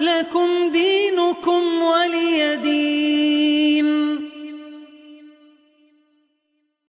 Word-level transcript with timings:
لكم 0.00 0.70
دينكم 0.72 1.82
ولي 1.82 2.47